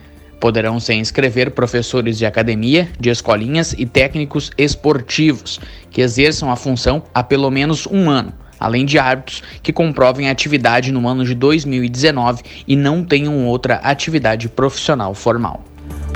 Poderão 0.42 0.80
se 0.80 0.92
inscrever 0.92 1.52
professores 1.52 2.18
de 2.18 2.26
academia, 2.26 2.88
de 2.98 3.10
escolinhas 3.10 3.76
e 3.78 3.86
técnicos 3.86 4.50
esportivos 4.58 5.60
que 5.88 6.00
exerçam 6.00 6.50
a 6.50 6.56
função 6.56 7.04
há 7.14 7.22
pelo 7.22 7.48
menos 7.48 7.86
um 7.86 8.10
ano, 8.10 8.32
além 8.58 8.84
de 8.84 8.98
árbitros 8.98 9.40
que 9.62 9.72
comprovem 9.72 10.28
atividade 10.28 10.90
no 10.90 11.06
ano 11.06 11.24
de 11.24 11.32
2019 11.36 12.42
e 12.66 12.74
não 12.74 13.04
tenham 13.04 13.46
outra 13.46 13.76
atividade 13.76 14.48
profissional 14.48 15.14
formal. 15.14 15.62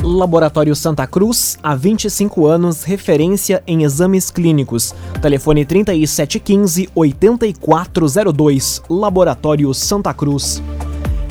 Laboratório 0.02 0.74
Santa 0.74 1.06
Cruz, 1.06 1.56
há 1.62 1.76
25 1.76 2.46
anos, 2.48 2.82
referência 2.82 3.62
em 3.64 3.84
exames 3.84 4.28
clínicos. 4.28 4.92
Telefone 5.22 5.64
3715 5.64 6.88
8402. 6.96 8.82
Laboratório 8.90 9.72
Santa 9.72 10.12
Cruz. 10.12 10.60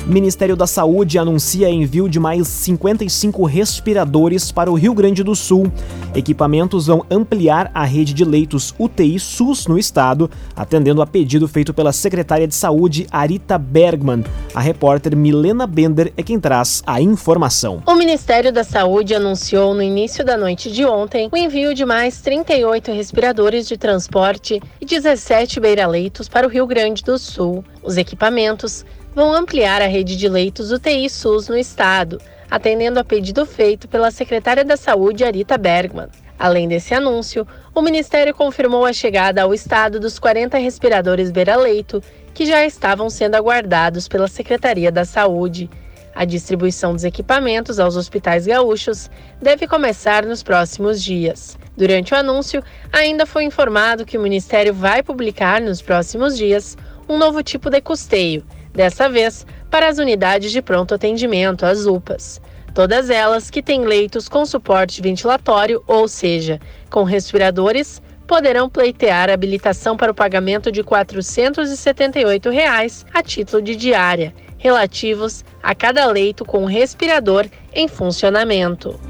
Ministério 0.06 0.54
da 0.54 0.68
Saúde 0.68 1.18
anuncia 1.18 1.68
envio 1.68 2.08
de 2.08 2.20
mais 2.20 2.46
55 2.46 3.44
respiradores 3.44 4.52
para 4.52 4.70
o 4.70 4.74
Rio 4.74 4.94
Grande 4.94 5.24
do 5.24 5.34
Sul. 5.34 5.66
Equipamentos 6.14 6.86
vão 6.86 7.04
ampliar 7.10 7.72
a 7.74 7.84
rede 7.84 8.14
de 8.14 8.24
leitos 8.24 8.72
UTI 8.78 9.18
SUS 9.18 9.66
no 9.66 9.76
estado, 9.76 10.30
atendendo 10.54 11.02
a 11.02 11.06
pedido 11.08 11.48
feito 11.48 11.74
pela 11.74 11.92
secretária 11.92 12.46
de 12.46 12.54
Saúde 12.54 13.08
Arita 13.10 13.58
Bergman. 13.58 14.22
A 14.54 14.60
repórter 14.60 15.16
Milena 15.16 15.66
Bender 15.66 16.12
é 16.16 16.22
quem 16.22 16.38
traz 16.38 16.84
a 16.86 17.00
informação. 17.00 17.82
O 17.84 17.96
Ministério 17.96 18.52
da 18.52 18.62
Saúde 18.62 19.12
anunciou 19.12 19.74
no 19.74 19.82
início 19.82 20.24
da 20.24 20.36
noite 20.36 20.70
de 20.70 20.84
ontem 20.84 21.28
o 21.32 21.36
envio 21.36 21.74
de 21.74 21.84
mais 21.84 22.20
38 22.20 22.92
respiradores 22.92 23.66
de 23.66 23.76
transporte 23.76 24.62
e 24.80 24.86
17 24.86 25.58
beira-leitos 25.58 26.28
para 26.28 26.46
o 26.46 26.50
Rio 26.50 26.64
Grande 26.64 27.02
do 27.02 27.18
Sul. 27.18 27.64
Os 27.82 27.96
equipamentos 27.96 28.84
vão 29.16 29.32
ampliar 29.32 29.80
a 29.80 29.86
rede 29.86 30.14
de 30.14 30.28
leitos 30.28 30.70
UTI 30.70 31.08
SUS 31.08 31.48
no 31.48 31.56
estado, 31.56 32.20
atendendo 32.50 33.00
a 33.00 33.04
pedido 33.04 33.46
feito 33.46 33.88
pela 33.88 34.10
secretária 34.10 34.62
da 34.62 34.76
Saúde, 34.76 35.24
Arita 35.24 35.56
Bergman. 35.56 36.08
Além 36.38 36.68
desse 36.68 36.92
anúncio, 36.92 37.48
o 37.74 37.80
Ministério 37.80 38.34
confirmou 38.34 38.84
a 38.84 38.92
chegada 38.92 39.42
ao 39.42 39.54
estado 39.54 39.98
dos 39.98 40.18
40 40.18 40.58
respiradores 40.58 41.30
beira-leito 41.30 42.02
que 42.34 42.44
já 42.44 42.66
estavam 42.66 43.08
sendo 43.08 43.36
aguardados 43.36 44.06
pela 44.06 44.28
Secretaria 44.28 44.92
da 44.92 45.06
Saúde. 45.06 45.70
A 46.14 46.26
distribuição 46.26 46.92
dos 46.92 47.04
equipamentos 47.04 47.80
aos 47.80 47.96
hospitais 47.96 48.46
gaúchos 48.46 49.10
deve 49.40 49.66
começar 49.66 50.26
nos 50.26 50.42
próximos 50.42 51.02
dias. 51.02 51.58
Durante 51.74 52.12
o 52.12 52.18
anúncio, 52.18 52.62
ainda 52.92 53.24
foi 53.24 53.44
informado 53.44 54.04
que 54.04 54.18
o 54.18 54.22
Ministério 54.22 54.74
vai 54.74 55.02
publicar 55.02 55.58
nos 55.58 55.80
próximos 55.80 56.36
dias 56.36 56.76
um 57.08 57.16
novo 57.16 57.42
tipo 57.42 57.70
de 57.70 57.80
custeio, 57.80 58.44
dessa 58.76 59.08
vez 59.08 59.44
para 59.70 59.88
as 59.88 59.98
unidades 59.98 60.52
de 60.52 60.62
pronto 60.62 60.94
atendimento, 60.94 61.64
as 61.64 61.86
UPAs. 61.86 62.40
Todas 62.74 63.08
elas 63.08 63.48
que 63.48 63.62
têm 63.62 63.86
leitos 63.86 64.28
com 64.28 64.44
suporte 64.44 65.00
ventilatório, 65.00 65.82
ou 65.86 66.06
seja, 66.06 66.60
com 66.90 67.02
respiradores, 67.04 68.02
poderão 68.26 68.68
pleitear 68.68 69.30
habilitação 69.30 69.96
para 69.96 70.12
o 70.12 70.14
pagamento 70.14 70.70
de 70.70 70.82
478 70.82 72.50
reais 72.50 73.06
a 73.14 73.22
título 73.22 73.62
de 73.62 73.74
diária, 73.74 74.34
relativos 74.58 75.44
a 75.62 75.74
cada 75.74 76.04
leito 76.06 76.44
com 76.44 76.66
respirador 76.66 77.46
em 77.72 77.88
funcionamento. 77.88 79.00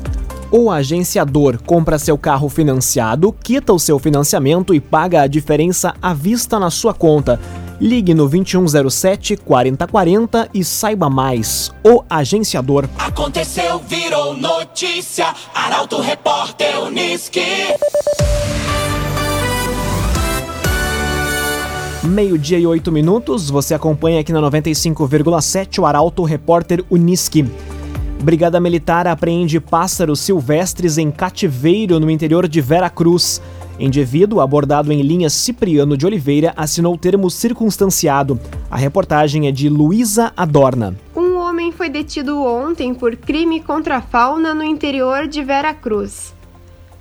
O 0.50 0.70
agenciador 0.70 1.60
compra 1.60 1.98
seu 1.98 2.16
carro 2.16 2.48
financiado, 2.48 3.32
quita 3.32 3.72
o 3.72 3.80
seu 3.80 3.98
financiamento 3.98 4.72
e 4.72 4.80
paga 4.80 5.22
a 5.22 5.26
diferença 5.26 5.92
à 6.00 6.14
vista 6.14 6.56
na 6.60 6.70
sua 6.70 6.94
conta. 6.94 7.40
Ligue 7.80 8.14
no 8.14 8.26
2107 8.26 9.36
4040 9.36 10.48
e 10.54 10.64
saiba 10.64 11.10
mais. 11.10 11.70
O 11.84 12.02
agenciador. 12.08 12.88
Aconteceu, 12.98 13.78
virou 13.80 14.34
notícia. 14.34 15.26
Arauto 15.54 16.00
Repórter 16.00 16.82
Unisque. 16.82 17.42
Meio-dia 22.02 22.58
e 22.58 22.66
oito 22.66 22.90
minutos, 22.90 23.50
você 23.50 23.74
acompanha 23.74 24.20
aqui 24.20 24.32
na 24.32 24.40
95,7 24.40 25.80
o 25.80 25.86
Arauto 25.86 26.22
Repórter 26.22 26.84
Unisque. 26.88 27.44
Brigada 28.22 28.58
Militar 28.58 29.06
apreende 29.06 29.60
pássaros 29.60 30.20
silvestres 30.20 30.98
em 30.98 31.10
cativeiro 31.10 32.00
no 32.00 32.10
interior 32.10 32.48
de 32.48 32.60
Vera 32.60 32.88
Cruz. 32.88 33.42
Indivíduo 33.78 34.40
abordado 34.40 34.90
em 34.90 35.02
linha 35.02 35.28
Cipriano 35.28 35.98
de 35.98 36.06
Oliveira 36.06 36.54
assinou 36.56 36.96
termo 36.96 37.30
circunstanciado. 37.30 38.40
A 38.70 38.76
reportagem 38.76 39.46
é 39.48 39.52
de 39.52 39.68
Luísa 39.68 40.32
Adorna. 40.34 40.96
Um 41.14 41.36
homem 41.36 41.70
foi 41.70 41.90
detido 41.90 42.42
ontem 42.42 42.94
por 42.94 43.14
crime 43.16 43.60
contra 43.60 43.96
a 43.96 44.00
fauna 44.00 44.54
no 44.54 44.62
interior 44.62 45.28
de 45.28 45.44
Vera 45.44 45.74
Cruz. 45.74 46.34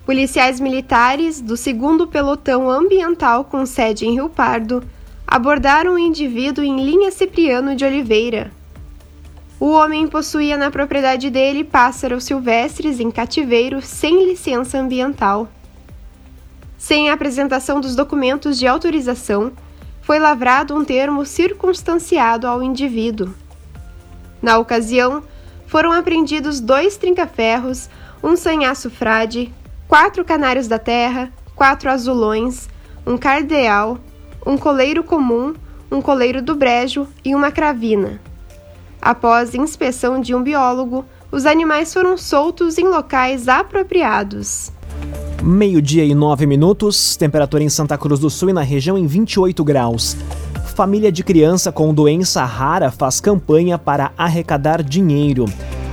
Policiais 0.05 0.59
militares 0.59 1.39
do 1.39 1.55
2 1.55 2.09
Pelotão 2.11 2.69
Ambiental 2.69 3.45
com 3.45 3.65
sede 3.65 4.05
em 4.05 4.13
Rio 4.13 4.29
Pardo 4.29 4.83
abordaram 5.25 5.93
o 5.93 5.99
indivíduo 5.99 6.63
em 6.63 6.83
linha 6.83 7.09
Cipriano 7.09 7.73
de 7.73 7.85
Oliveira. 7.85 8.51
O 9.57 9.71
homem 9.71 10.05
possuía 10.07 10.57
na 10.57 10.69
propriedade 10.69 11.29
dele 11.29 11.63
pássaros 11.63 12.25
silvestres 12.25 12.99
em 12.99 13.09
cativeiro 13.09 13.81
sem 13.81 14.27
licença 14.27 14.77
ambiental. 14.77 15.47
Sem 16.77 17.09
a 17.09 17.13
apresentação 17.13 17.79
dos 17.79 17.95
documentos 17.95 18.59
de 18.59 18.67
autorização, 18.67 19.51
foi 20.01 20.19
lavrado 20.19 20.75
um 20.75 20.85
termo 20.85 21.25
circunstanciado 21.25 22.47
ao 22.47 22.61
indivíduo. 22.61 23.33
Na 24.41 24.57
ocasião, 24.57 25.23
foram 25.65 25.91
apreendidos 25.91 26.59
dois 26.59 26.97
trinca-ferros, 26.97 27.89
um 28.23 28.35
sanhaço 28.35 28.89
frade, 28.89 29.51
quatro 29.87 30.23
canários 30.23 30.67
da 30.67 30.77
terra, 30.77 31.31
quatro 31.55 31.89
azulões, 31.89 32.69
um 33.05 33.17
cardeal, 33.17 33.97
um 34.45 34.57
coleiro 34.57 35.03
comum, 35.03 35.53
um 35.91 36.01
coleiro 36.01 36.41
do 36.41 36.55
brejo 36.55 37.07
e 37.23 37.33
uma 37.33 37.51
cravina. 37.51 38.21
Após 39.01 39.55
inspeção 39.55 40.19
de 40.19 40.35
um 40.35 40.43
biólogo, 40.43 41.05
os 41.31 41.45
animais 41.45 41.93
foram 41.93 42.17
soltos 42.17 42.77
em 42.77 42.87
locais 42.87 43.47
apropriados. 43.47 44.71
Meio-dia 45.45 46.03
e 46.03 46.15
nove 46.15 46.47
minutos, 46.47 47.15
temperatura 47.15 47.61
em 47.61 47.69
Santa 47.69 47.95
Cruz 47.99 48.19
do 48.19 48.31
Sul 48.31 48.49
e 48.49 48.53
na 48.53 48.63
região 48.63 48.97
em 48.97 49.05
28 49.05 49.63
graus. 49.63 50.17
Família 50.73 51.11
de 51.11 51.23
criança 51.23 51.71
com 51.71 51.93
doença 51.93 52.43
rara 52.43 52.89
faz 52.89 53.21
campanha 53.21 53.77
para 53.77 54.11
arrecadar 54.17 54.81
dinheiro. 54.81 55.45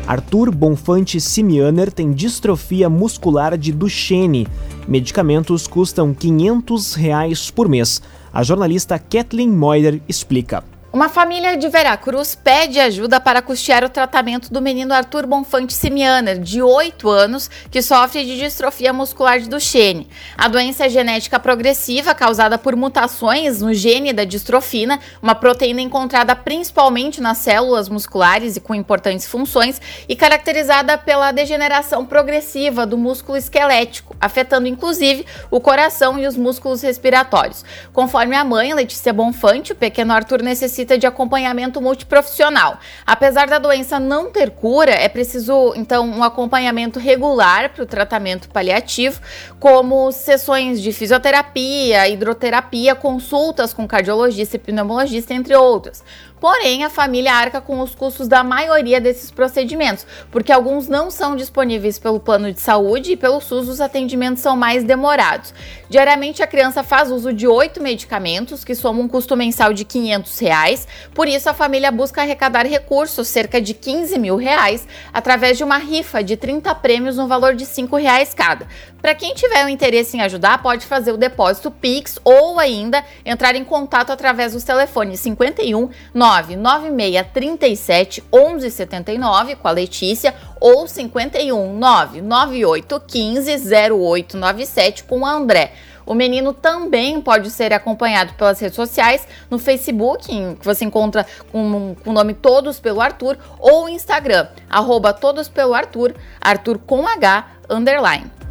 Arthur 0.07 0.51
Bonfante 0.51 1.21
Simianer 1.21 1.93
tem 1.93 2.13
distrofia 2.13 2.89
muscular 2.89 3.59
de 3.59 3.73
Duchenne. 3.73 4.49
Medicamentos 4.89 5.67
custam 5.67 6.15
500 6.15 6.95
reais 6.95 7.51
por 7.51 7.69
mês. 7.69 8.01
A 8.33 8.43
jornalista 8.43 8.99
Kathleen 8.99 9.51
Moider 9.51 10.01
explica. 10.09 10.65
Uma 10.93 11.09
família 11.09 11.57
de 11.57 11.71
Veracruz 11.71 12.35
pede 12.35 12.79
ajuda 12.79 13.19
para 13.19 13.41
custear 13.41 13.83
o 13.83 13.89
tratamento 13.89 14.53
do 14.53 14.61
menino 14.61 14.93
Arthur 14.93 15.27
Bonfante 15.27 15.73
Simianer, 15.73 16.39
de 16.39 16.61
8 16.61 17.09
anos, 17.09 17.49
que 17.71 17.81
sofre 17.81 18.23
de 18.27 18.39
distrofia 18.39 18.93
muscular 18.93 19.41
de 19.41 19.49
Duchenne. 19.49 20.07
A 20.37 20.49
doença 20.49 20.85
é 20.85 20.91
genética 20.91 21.41
progressiva 21.41 22.15
causada 22.15 22.59
por 22.59 22.77
mutações 22.77 23.63
no 23.63 23.73
gene 23.73 24.13
da 24.13 24.25
distrofina, 24.25 25.01
uma 25.23 25.35
proteína 25.35 25.81
encontrada 25.81 26.37
principalmente 26.37 27.23
nas 27.23 27.39
células 27.39 27.89
musculares 27.89 28.57
e 28.57 28.61
com 28.61 28.75
importantes 28.75 29.27
funções, 29.27 29.81
e 30.07 30.15
caracterizada 30.15 30.99
pela 30.99 31.33
degeneração 31.33 32.05
progressiva 32.05 32.85
do 32.85 32.99
músculo 32.99 33.39
esquelético, 33.39 34.15
afetando 34.21 34.69
inclusive 34.69 35.25
o 35.51 35.59
coração 35.59 36.19
e 36.19 36.27
os 36.27 36.37
músculos 36.37 36.83
respiratórios. 36.83 37.65
Conforme 37.95 38.37
a 38.37 38.45
mãe, 38.45 38.75
Letícia 38.75 39.11
Bonfante, 39.11 39.73
o 39.73 39.75
pequeno 39.75 40.13
Arthur 40.13 40.43
necessita 40.43 40.82
necessita 40.83 40.99
de 40.99 41.07
acompanhamento 41.07 41.81
multiprofissional. 41.81 42.79
Apesar 43.07 43.47
da 43.49 43.59
doença 43.59 43.99
não 43.99 44.31
ter 44.31 44.51
cura, 44.51 44.91
é 44.91 45.09
preciso 45.09 45.73
então 45.77 46.07
um 46.07 46.23
acompanhamento 46.23 46.99
regular 46.99 47.71
para 47.71 47.83
o 47.83 47.87
tratamento 47.87 48.49
paliativo, 48.49 49.21
como 49.59 50.11
sessões 50.13 50.81
de 50.81 50.93
fisioterapia, 50.93 52.09
hidroterapia, 52.09 52.95
consultas 52.95 53.73
com 53.73 53.87
cardiologista 53.87 54.57
e 54.57 54.59
pneumologista, 54.59 55.33
entre 55.33 55.55
outros. 55.55 56.03
Porém, 56.43 56.83
a 56.83 56.91
família 56.91 57.33
arca 57.33 57.61
com 57.61 57.79
os 57.79 57.95
custos 57.95 58.27
da 58.27 58.43
maioria 58.43 59.01
desses 59.01 59.31
procedimentos, 59.31 60.05
porque 60.29 60.51
alguns 60.51 60.89
não 60.89 61.09
são 61.09 61.37
disponíveis 61.37 62.01
pelo 62.01 62.19
plano 62.19 62.53
de 62.53 62.61
saúde 62.61 63.13
e 63.13 63.17
pelo 63.17 63.41
SUS 63.41 63.69
os 63.69 63.81
atendimentos 63.81 64.43
são 64.43 64.57
mais 64.57 64.83
demorados. 64.83 65.55
Diariamente, 65.89 66.43
a 66.43 66.47
criança 66.49 66.83
faz 66.83 67.13
uso 67.13 67.33
de 67.33 67.47
oito 67.47 67.81
medicamentos, 67.81 68.65
que 68.65 68.75
somam 68.75 69.05
um 69.05 69.09
custo 69.09 69.37
mensal 69.37 69.73
de 69.73 69.85
500 69.85 70.39
reais. 70.41 70.89
Por 71.15 71.29
isso, 71.29 71.49
a 71.49 71.55
família 71.55 71.93
busca 71.93 72.23
arrecadar 72.23 72.67
recursos, 72.67 73.29
cerca 73.29 73.61
de 73.61 73.73
15 73.73 74.19
mil 74.19 74.35
reais, 74.35 74.85
através 75.13 75.57
de 75.57 75.63
uma 75.63 75.79
rifa 75.79 76.25
de 76.25 76.37
30 76.37 76.75
prêmios 76.75 77.19
no 77.19 77.29
valor 77.29 77.55
de 77.55 77.65
5 77.65 77.95
reais 77.95 78.35
cada. 78.35 78.67
Para 79.03 79.17
quem 79.17 79.35
tiver 79.35 79.67
o 79.67 79.69
interesse 79.69 80.17
em 80.17 80.21
ajudar, 80.21 80.63
pode 80.63 80.87
fazer 80.87 81.11
o 81.11 81.17
depósito 81.17 81.73
Pix 81.73 82.21
ou 82.23 82.61
ainda 82.61 83.05
entrar 83.25 83.57
em 83.57 83.65
contato 83.65 84.13
através 84.13 84.53
dos 84.53 84.63
telefones 84.63 85.19
51 85.19 85.91
996 86.15 87.27
37 87.35 88.25
11 88.33 88.71
79 88.71 89.57
com 89.57 89.67
a 89.67 89.73
Letícia 89.73 90.33
ou 90.61 90.87
51 90.87 91.77
998 91.77 93.03
15 93.05 93.53
0897 93.93 95.03
com 95.03 95.27
a 95.27 95.33
André. 95.33 95.73
O 96.07 96.15
menino 96.15 96.53
também 96.53 97.21
pode 97.21 97.51
ser 97.51 97.73
acompanhado 97.73 98.35
pelas 98.35 98.61
redes 98.61 98.77
sociais, 98.77 99.27
no 99.51 99.59
Facebook, 99.59 100.27
que 100.29 100.65
você 100.65 100.85
encontra 100.85 101.27
com, 101.51 101.97
com 102.05 102.11
o 102.11 102.13
nome 102.13 102.35
Todos 102.35 102.79
pelo 102.79 103.01
Arthur, 103.01 103.37
ou 103.59 103.89
Instagram, 103.89 104.47
arroba 104.71 105.13
Todos 105.13 105.49
pelo 105.49 105.75
Arthur, 105.75 106.15
Arthur 106.41 106.79
com 106.79 107.07
H, 107.07 107.47
underline. 107.69 108.42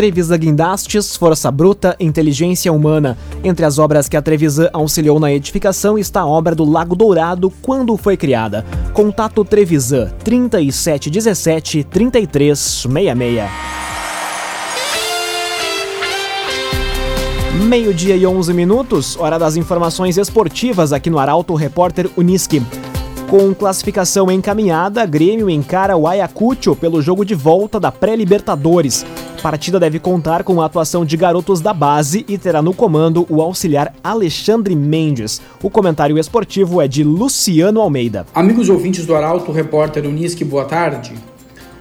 Trevisan 0.00 0.38
Guindastes, 0.38 1.14
Força 1.14 1.50
Bruta, 1.50 1.94
Inteligência 2.00 2.72
Humana. 2.72 3.18
Entre 3.44 3.66
as 3.66 3.78
obras 3.78 4.08
que 4.08 4.16
a 4.16 4.22
Trevisan 4.22 4.70
auxiliou 4.72 5.20
na 5.20 5.30
edificação 5.30 5.98
está 5.98 6.22
a 6.22 6.26
obra 6.26 6.54
do 6.54 6.64
Lago 6.64 6.96
Dourado, 6.96 7.52
quando 7.60 7.94
foi 7.98 8.16
criada. 8.16 8.64
Contato 8.94 9.44
Trevisan 9.44 10.10
3717 10.24 11.84
3366. 11.84 13.44
Meio-dia 17.68 18.16
e 18.16 18.26
11 18.26 18.54
minutos, 18.54 19.18
hora 19.18 19.38
das 19.38 19.54
informações 19.56 20.16
esportivas 20.16 20.94
aqui 20.94 21.10
no 21.10 21.18
Arauto 21.18 21.54
Repórter 21.54 22.08
Uniski. 22.16 22.62
Com 23.28 23.54
classificação 23.54 24.30
encaminhada, 24.30 25.04
Grêmio 25.04 25.50
encara 25.50 25.94
o 25.94 26.08
Ayacucho 26.08 26.74
pelo 26.74 27.02
jogo 27.02 27.22
de 27.22 27.34
volta 27.34 27.78
da 27.78 27.92
pré-Libertadores. 27.92 29.04
Partida 29.42 29.80
deve 29.80 29.98
contar 29.98 30.44
com 30.44 30.60
a 30.60 30.66
atuação 30.66 31.02
de 31.02 31.16
garotos 31.16 31.62
da 31.62 31.72
base 31.72 32.26
e 32.28 32.36
terá 32.36 32.60
no 32.60 32.74
comando 32.74 33.24
o 33.30 33.40
auxiliar 33.40 33.94
Alexandre 34.04 34.76
Mendes. 34.76 35.40
O 35.62 35.70
comentário 35.70 36.18
esportivo 36.18 36.78
é 36.82 36.86
de 36.86 37.02
Luciano 37.02 37.80
Almeida. 37.80 38.26
Amigos 38.34 38.68
ouvintes 38.68 39.06
do 39.06 39.16
Arauto, 39.16 39.50
repórter 39.50 40.04
Unisque, 40.04 40.44
boa 40.44 40.66
tarde. 40.66 41.14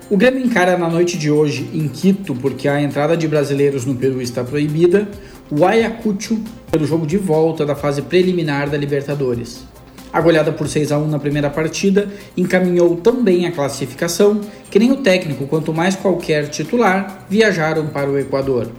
O 0.09 0.15
Grêmio 0.15 0.45
encara 0.45 0.77
na 0.77 0.89
noite 0.89 1.17
de 1.17 1.29
hoje, 1.29 1.69
em 1.73 1.89
Quito, 1.89 2.33
porque 2.33 2.69
a 2.69 2.81
entrada 2.81 3.17
de 3.17 3.27
brasileiros 3.27 3.85
no 3.85 3.93
Peru 3.93 4.21
está 4.21 4.41
proibida, 4.41 5.09
o 5.51 5.65
Ayacucho 5.65 6.39
pelo 6.71 6.87
jogo 6.87 7.05
de 7.05 7.17
volta 7.17 7.65
da 7.65 7.75
fase 7.75 8.01
preliminar 8.01 8.69
da 8.69 8.77
Libertadores. 8.77 9.65
A 10.11 10.19
goleada 10.21 10.51
por 10.51 10.67
6 10.67 10.91
a 10.91 10.97
1 10.97 11.07
na 11.07 11.19
primeira 11.19 11.51
partida 11.51 12.09
encaminhou 12.35 12.95
tão 12.95 13.23
bem 13.23 13.45
a 13.45 13.51
classificação 13.51 14.41
que 14.69 14.79
nem 14.79 14.91
o 14.91 14.97
técnico, 14.97 15.45
quanto 15.45 15.71
mais 15.71 15.95
qualquer 15.95 16.47
titular, 16.47 17.27
viajaram 17.29 17.87
para 17.87 18.09
o 18.09 18.17
Equador. 18.17 18.71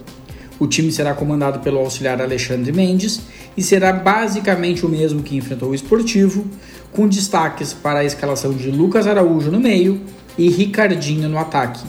O 0.58 0.66
time 0.66 0.90
será 0.90 1.14
comandado 1.14 1.60
pelo 1.60 1.78
auxiliar 1.78 2.20
Alexandre 2.20 2.72
Mendes 2.72 3.20
e 3.56 3.62
será 3.62 3.92
basicamente 3.92 4.84
o 4.84 4.88
mesmo 4.88 5.22
que 5.22 5.36
enfrentou 5.36 5.70
o 5.70 5.74
Esportivo, 5.74 6.44
com 6.92 7.06
destaques 7.06 7.72
para 7.72 8.00
a 8.00 8.04
escalação 8.04 8.52
de 8.52 8.68
Lucas 8.68 9.06
Araújo 9.06 9.52
no 9.52 9.60
meio 9.60 10.00
e 10.36 10.48
Ricardinho 10.48 11.28
no 11.28 11.38
ataque. 11.38 11.84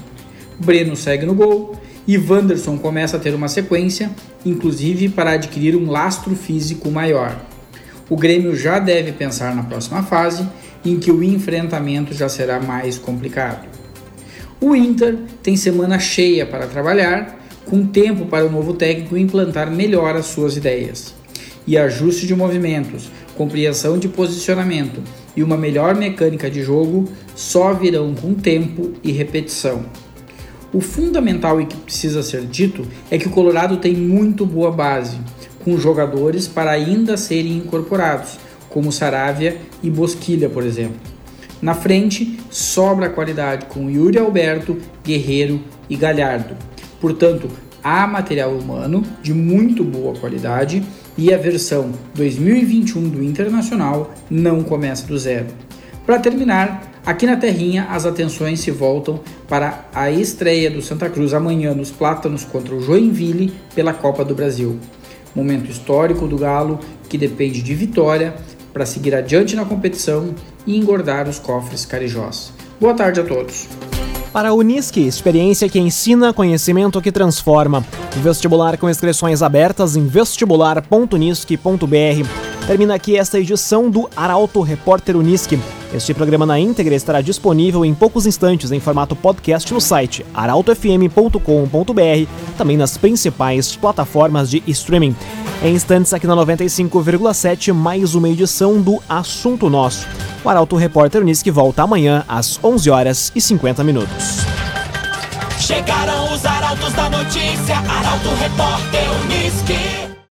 Breno 0.60 0.96
segue 0.96 1.26
no 1.26 1.34
gol 1.34 1.76
e 2.08 2.16
Wanderson 2.16 2.78
começa 2.78 3.18
a 3.18 3.20
ter 3.20 3.34
uma 3.34 3.48
sequência, 3.48 4.12
inclusive 4.46 5.10
para 5.10 5.32
adquirir 5.32 5.76
um 5.76 5.90
lastro 5.90 6.36
físico 6.36 6.92
maior 6.92 7.51
o 8.12 8.18
Grêmio 8.18 8.54
já 8.54 8.78
deve 8.78 9.14
pensar 9.14 9.56
na 9.56 9.64
próxima 9.64 10.04
fase, 10.04 10.46
em 10.84 11.00
que 11.00 11.10
o 11.10 11.24
enfrentamento 11.24 12.14
já 12.14 12.28
será 12.28 12.60
mais 12.60 12.98
complicado. 12.98 13.66
O 14.60 14.76
Inter 14.76 15.18
tem 15.42 15.56
semana 15.56 15.98
cheia 15.98 16.46
para 16.46 16.68
trabalhar, 16.68 17.40
com 17.66 17.88
tempo 17.88 18.26
para 18.26 18.46
o 18.46 18.52
novo 18.52 18.74
técnico 18.74 19.16
implantar 19.16 19.72
melhor 19.72 20.14
as 20.18 20.26
suas 20.26 20.58
ideias. 20.58 21.16
E 21.66 21.78
ajuste 21.78 22.28
de 22.28 22.36
movimentos, 22.36 23.10
compreensão 23.38 23.98
de 23.98 24.10
posicionamento 24.10 25.02
e 25.34 25.42
uma 25.42 25.56
melhor 25.56 25.96
mecânica 25.96 26.52
de 26.52 26.62
jogo 26.62 27.08
só 27.34 27.74
virão 27.74 28.14
com 28.14 28.34
tempo 28.34 28.92
e 29.02 29.14
repetição. 29.14 29.86
O 30.74 30.82
fundamental 30.82 31.62
e 31.62 31.66
que 31.66 31.78
precisa 31.78 32.22
ser 32.22 32.42
dito 32.42 32.86
é 33.10 33.18
que 33.18 33.28
o 33.28 33.32
Colorado 33.32 33.78
tem 33.78 33.96
muito 33.96 34.46
boa 34.46 34.70
base 34.70 35.18
com 35.64 35.78
jogadores 35.78 36.48
para 36.48 36.72
ainda 36.72 37.18
serem 37.18 37.58
incorporados, 37.58 38.38
como 38.70 38.92
Saravia 38.92 39.58
e 39.84 39.90
Bosquilha, 39.90 40.50
por 40.50 40.64
exemplo. 40.64 41.00
Na 41.62 41.76
frente, 41.76 42.40
sobra 42.50 43.10
qualidade 43.10 43.68
com 43.68 43.90
Yuri 43.90 44.18
Alberto, 44.18 44.78
Guerreiro 45.04 45.62
e 45.90 45.96
Galhardo. 45.96 46.56
Portanto, 47.00 47.48
há 47.84 48.08
material 48.08 48.52
humano 48.52 49.04
de 49.22 49.34
muito 49.34 49.84
boa 49.84 50.16
qualidade 50.16 50.84
e 51.18 51.34
a 51.34 51.38
versão 51.38 51.92
2021 52.16 53.10
do 53.10 53.24
Internacional 53.24 54.12
não 54.30 54.64
começa 54.64 55.06
do 55.06 55.18
zero. 55.18 55.48
Para 56.06 56.20
terminar, 56.20 56.92
aqui 57.06 57.28
na 57.28 57.38
Terrinha 57.38 57.88
as 57.90 58.06
atenções 58.06 58.60
se 58.60 58.72
voltam 58.72 59.20
para 59.48 59.86
a 59.94 60.10
estreia 60.10 60.72
do 60.72 60.82
Santa 60.82 61.10
Cruz 61.10 61.34
amanhã 61.34 61.76
nos 61.76 61.92
Plátanos 61.92 62.44
contra 62.44 62.74
o 62.74 62.82
Joinville 62.82 63.54
pela 63.76 63.94
Copa 63.94 64.26
do 64.26 64.34
Brasil. 64.34 64.80
Momento 65.36 65.70
histórico 65.70 66.28
do 66.28 66.38
Galo 66.38 66.80
que 67.10 67.18
depende 67.18 67.62
de 67.62 67.76
vitória 67.76 68.36
para 68.74 68.86
seguir 68.86 69.14
adiante 69.14 69.56
na 69.56 69.66
competição 69.66 70.34
e 70.66 70.78
engordar 70.78 71.28
os 71.28 71.40
cofres 71.40 71.86
carijós. 71.86 72.54
Boa 72.80 72.94
tarde 72.94 73.20
a 73.20 73.24
todos. 73.24 73.68
Para 74.32 74.50
a 74.50 74.54
Unisque, 74.54 75.02
experiência 75.02 75.68
que 75.68 75.78
ensina, 75.78 76.34
conhecimento 76.34 77.02
que 77.02 77.12
transforma. 77.12 77.86
Vestibular 78.24 78.78
com 78.78 78.90
inscrições 78.90 79.42
abertas 79.42 79.98
em 79.98 80.08
vestibular.unisque.br. 80.08 82.66
Termina 82.66 82.96
aqui 82.96 83.18
esta 83.18 83.38
edição 83.38 83.90
do 83.90 84.10
Arauto 84.16 84.62
Repórter 84.62 85.18
Unisque. 85.18 85.60
Este 85.94 86.14
programa 86.14 86.46
na 86.46 86.60
íntegra 86.60 86.96
estará 86.96 87.22
disponível 87.22 87.84
em 87.84 87.94
poucos 87.94 88.26
instantes 88.26 88.72
em 88.72 88.80
formato 88.80 89.16
podcast 89.16 89.74
no 89.74 89.82
site 89.82 90.26
arautofm.com.br, 90.34 92.28
também 92.58 92.78
nas 92.78 92.98
principais 92.98 93.76
plataformas 93.76 94.50
de 94.50 94.64
streaming. 94.68 95.16
Em 95.64 95.74
instantes 95.74 96.14
aqui 96.14 96.26
na 96.26 96.36
95,7, 96.36 97.74
mais 97.74 98.16
uma 98.16 98.30
edição 98.30 98.82
do 98.82 99.00
Assunto 99.08 99.70
Nosso. 99.70 100.08
O 100.44 100.50
Arauto 100.50 100.76
Repórter 100.76 101.22
Unisque 101.22 101.52
volta 101.52 101.84
amanhã 101.84 102.24
às 102.28 102.58
11 102.64 102.90
horas 102.90 103.32
e 103.36 103.42
50 103.42 103.84
minutos. 103.84 104.38
Chegaram 105.60 106.34
os 106.34 106.46
arautos 106.46 106.94
da 106.94 107.10
notícia, 107.10 107.78
Arauto 107.78 108.30
Repórter. 108.40 109.02